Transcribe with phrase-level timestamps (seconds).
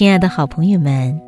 [0.00, 1.20] 亲爱的好朋友们，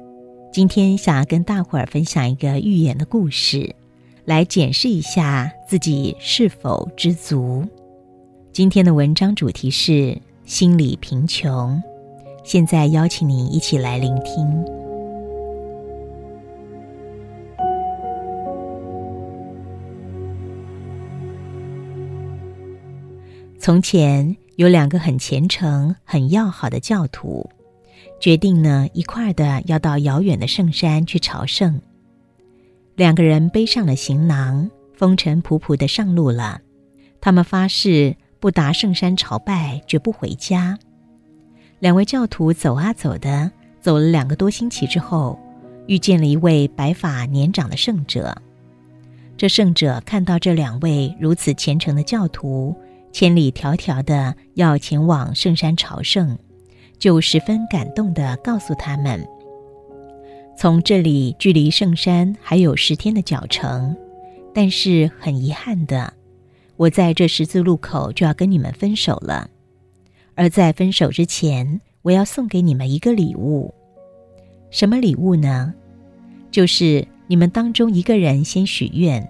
[0.51, 3.77] 今天想要跟大伙儿分享一个寓言的故事，
[4.25, 7.63] 来检视一下自己是否知足。
[8.51, 11.83] 今天的文章主题是心理贫穷。
[12.45, 14.65] 现在邀请你一起来聆听。
[23.59, 27.47] 从前有两个很虔诚、很要好的教徒。
[28.21, 31.81] 决定呢，一块儿的要到遥远的圣山去朝圣。
[32.95, 36.61] 两个人背上了行囊，风尘仆仆的上路了。
[37.21, 40.79] 他们发誓不达圣山朝拜，绝不回家。
[41.79, 45.39] 两位教徒走啊走的，走了两个多星期之后，
[45.87, 48.37] 遇见了一位白发年长的圣者。
[49.37, 52.77] 这圣者看到这两位如此虔诚的教徒，
[53.11, 56.39] 千里迢迢的要前往圣山朝圣。
[57.03, 59.27] 就十分感动的告诉他们
[60.57, 63.97] ：“从这里距离圣山还有十天的脚程，
[64.55, 66.15] 但是很遗憾的，
[66.77, 69.51] 我在这十字路口就要跟你们分手了。
[70.37, 73.75] 而在分手之前，我要送给你们一个礼物。
[74.71, 75.75] 什么礼物呢？
[76.53, 79.29] 就是你们当中一个人先许愿，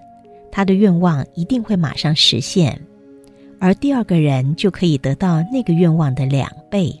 [0.51, 2.79] 他的愿望一定会马上实现，
[3.59, 6.95] 而第二个人就可以得到那个愿望的两倍。”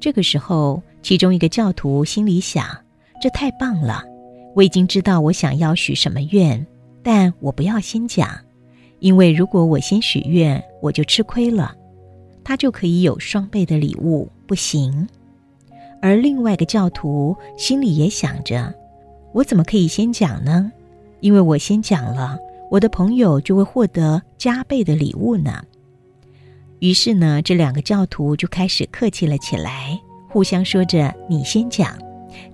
[0.00, 2.66] 这个时候，其中一个教徒心里想
[3.20, 4.02] ：“这太棒了！
[4.56, 6.66] 我已经知道我想要许什么愿，
[7.02, 8.28] 但我不要先讲，
[9.00, 11.76] 因为如果我先许愿，我就吃亏了，
[12.42, 15.06] 他就可以有双倍的礼物，不行。”
[16.00, 18.72] 而另外一个教徒心里也想着
[19.34, 20.72] ：“我怎么可以先讲呢？
[21.20, 22.38] 因为我先讲了，
[22.70, 25.62] 我的朋友就会获得加倍的礼物呢。”
[26.80, 31.96] 于是呢，这两个教徒就开始客气了起来，互相说着：“你先讲，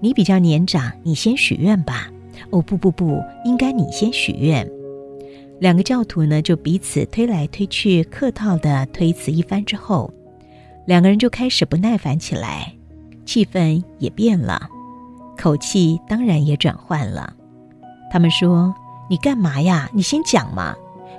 [0.00, 2.10] 你比较年长，你先许愿吧。
[2.50, 4.68] ”“哦，不不不，应该你先许愿。”
[5.60, 10.12] 两个教徒呢，就彼此推来推去，客套的推辞一番之后，
[10.86, 12.74] 两个人就开始不耐烦起来，
[13.24, 14.68] 气氛也变了，
[15.38, 17.32] 口气当然也转换了。
[18.10, 18.74] 他们说
[19.08, 19.88] ：“你干嘛呀？
[19.94, 20.74] 你先讲嘛！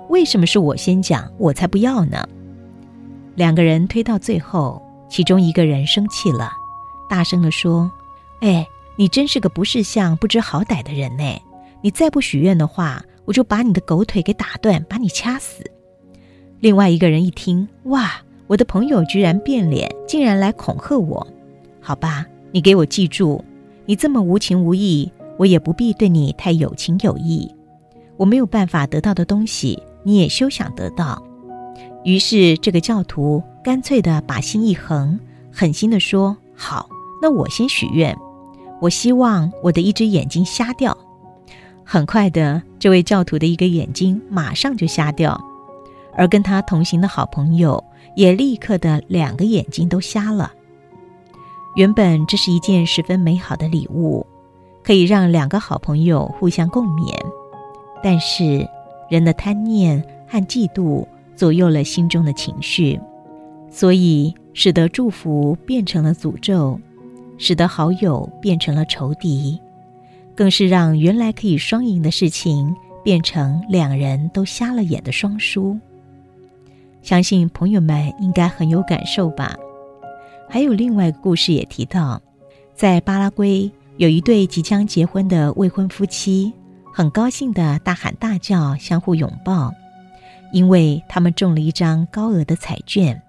[0.10, 1.32] 为什么是我先讲？
[1.38, 2.28] 我才不要呢！”
[3.38, 6.52] 两个人推到最后，其中一个人生气了，
[7.08, 7.92] 大声地说
[8.42, 11.24] ：“哎，你真是个不识相、不知好歹的人呢！
[11.84, 15.64] 你再不许愿的话，我就把你的狗腿给打断，把你掐死。”
[16.62, 18.12] 另外一个人一听，哇，
[18.48, 21.28] 我的朋友居然变脸，竟然来恐吓我！
[21.80, 23.46] 好吧，你给我记住，
[23.86, 27.54] 你这么无情无义，我也不必对你太有情有义。
[28.18, 31.22] 我没有办法得到的东西，你也休想得到。
[32.08, 35.20] 于是，这个教徒干脆的把心一横，
[35.52, 36.88] 狠心的说：“好，
[37.22, 38.18] 那我先许愿，
[38.80, 40.98] 我希望我的一只眼睛瞎掉。”
[41.84, 45.38] 很快的，这位教徒的一个眼睛马上就瞎掉，
[46.16, 47.84] 而跟他同行的好朋友
[48.16, 50.54] 也立刻的两个眼睛都瞎了。
[51.76, 54.26] 原本这是一件十分美好的礼物，
[54.82, 57.14] 可以让两个好朋友互相共勉，
[58.02, 58.66] 但是
[59.10, 61.06] 人的贪念和嫉妒。
[61.38, 63.00] 左右了心中的情绪，
[63.70, 66.78] 所以使得祝福变成了诅咒，
[67.38, 69.58] 使得好友变成了仇敌，
[70.36, 75.78] 更是让原来可以双赢的事情变成两人都瞎了眼的双输。
[77.04, 79.56] 相信朋友们应该很有感受吧？
[80.50, 82.20] 还有另外一个故事也提到，
[82.74, 86.52] 在巴拉圭有一对即将结婚的未婚夫妻，
[86.92, 89.72] 很高兴的大喊大叫，相互拥抱。
[90.52, 93.22] 因为他们中了一张高额的彩券，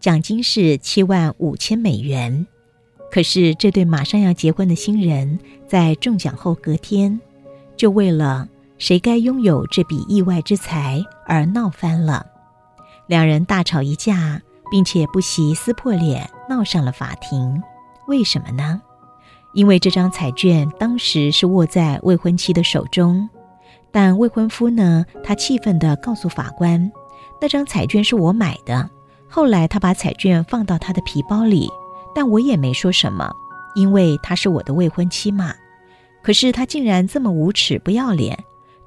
[0.00, 2.46] 奖金是七万五千美元。
[3.10, 7.20] 可是这对马上要结婚的新人在中奖后隔天，
[7.76, 8.48] 就为了
[8.78, 12.26] 谁该拥有这笔意外之财而闹翻了。
[13.06, 17.62] 两人大吵一架，并且不惜撕破脸，闹上了法庭。
[18.08, 18.82] 为什么呢？
[19.54, 23.28] 因为这张彩券当时是握在未婚妻的手中。
[23.90, 25.04] 但未婚夫呢？
[25.24, 26.92] 他气愤地告诉法官
[27.40, 28.88] ：“那张彩券是我买的。
[29.28, 31.70] 后来他把彩券放到他的皮包里，
[32.14, 33.30] 但我也没说什么，
[33.74, 35.54] 因为她是我的未婚妻嘛。
[36.22, 38.38] 可是他竟然这么无耻不要脸，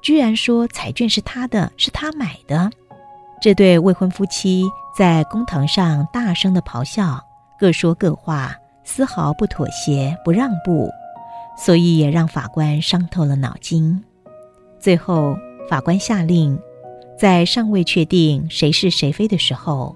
[0.02, 2.70] 居然说彩券是他的，是他买的。
[3.40, 4.64] 这对未婚夫妻
[4.96, 7.18] 在公堂上大声地咆哮，
[7.58, 8.54] 各说各话，
[8.84, 10.90] 丝毫不妥协不让步，
[11.56, 14.04] 所以也让法官伤透了脑筋。”
[14.80, 15.36] 最后，
[15.68, 16.58] 法官下令，
[17.18, 19.94] 在尚未确定谁是谁非的时候，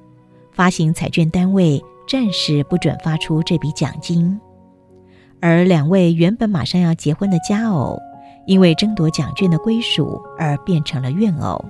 [0.52, 4.38] 发行彩券单位暂时不准发出这笔奖金。
[5.40, 7.98] 而两位原本马上要结婚的佳偶，
[8.46, 11.64] 因为争夺奖券的归属而变成了怨偶，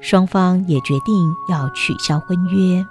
[0.00, 1.14] 双方也决定
[1.48, 2.84] 要取消婚约。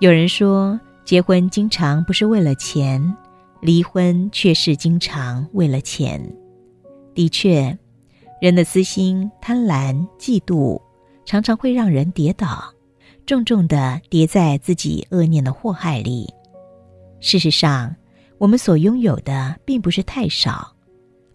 [0.00, 3.16] 有人说，结婚经常不是为了钱，
[3.60, 6.34] 离婚却是经常为了钱。
[7.14, 7.78] 的确，
[8.44, 10.78] 人的私心、贪婪、嫉妒，
[11.24, 12.62] 常常会让人跌倒，
[13.24, 16.28] 重重的跌在自己恶念的祸害里。
[17.20, 17.96] 事实上，
[18.36, 20.70] 我们所拥有的并不是太少，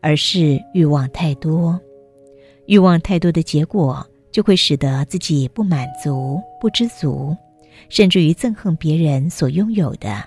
[0.01, 1.81] 而是欲望太多。
[2.67, 7.35] 欲望太多的结果，就会使得自己不满足、不知足，
[7.89, 10.23] 甚至于憎恨别人所拥有的，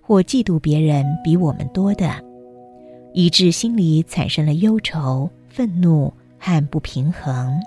[0.00, 2.14] 或嫉妒别人比我们多的，
[3.14, 7.58] 以致心里产生了忧愁、愤怒和不平衡。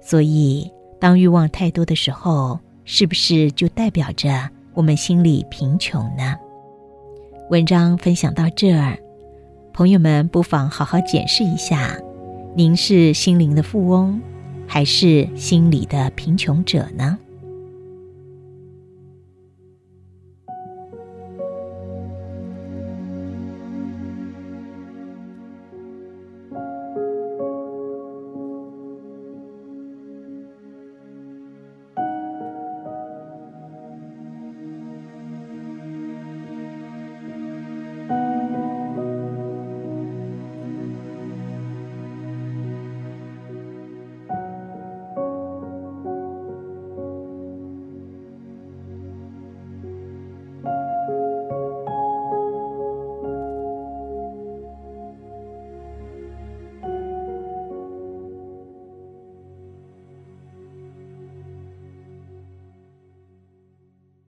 [0.00, 6.34] 所以，当欲望太多的时候，是不是就代表着我们心里贫穷呢？
[7.50, 8.98] 文章分享到这儿，
[9.72, 11.98] 朋友们不妨好好检视一下：
[12.54, 14.20] 您是心灵的富翁，
[14.66, 17.18] 还是心里的贫穷者呢？